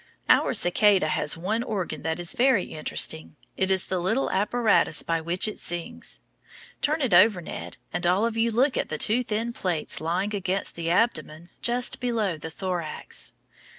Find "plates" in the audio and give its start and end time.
9.53-10.01